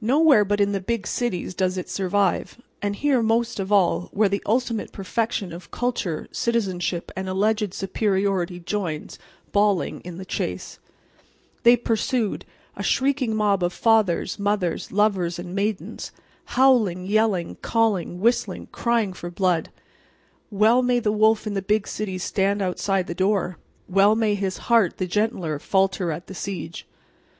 Nowhere 0.00 0.44
but 0.44 0.60
in 0.60 0.72
the 0.72 0.80
big 0.80 1.06
cities 1.06 1.54
does 1.54 1.78
it 1.78 1.88
survive, 1.88 2.60
and 2.82 2.96
here 2.96 3.22
most 3.22 3.60
of 3.60 3.70
all, 3.70 4.08
where 4.12 4.28
the 4.28 4.42
ultimate 4.44 4.90
perfection 4.90 5.52
of 5.52 5.70
culture, 5.70 6.26
citizenship 6.32 7.12
and 7.14 7.28
alleged 7.28 7.72
superiority 7.72 8.58
joins, 8.58 9.16
bawling, 9.52 10.00
in 10.00 10.16
the 10.16 10.24
chase. 10.24 10.80
They 11.62 11.76
pursued—a 11.76 12.82
shrieking 12.82 13.36
mob 13.36 13.62
of 13.62 13.72
fathers, 13.72 14.40
mothers, 14.40 14.90
lovers 14.90 15.38
and 15.38 15.54
maidens—howling, 15.54 17.06
yelling, 17.06 17.54
calling, 17.62 18.18
whistling, 18.20 18.66
crying 18.72 19.12
for 19.12 19.30
blood. 19.30 19.68
Well 20.50 20.82
may 20.82 20.98
the 20.98 21.12
wolf 21.12 21.46
in 21.46 21.54
the 21.54 21.62
big 21.62 21.86
city 21.86 22.18
stand 22.18 22.60
outside 22.60 23.06
the 23.06 23.14
door. 23.14 23.58
Well 23.88 24.16
may 24.16 24.34
his 24.34 24.56
heart, 24.66 24.96
the 24.96 25.06
gentler, 25.06 25.60
falter 25.60 26.10
at 26.10 26.26
the 26.26 26.34
siege. 26.34 26.88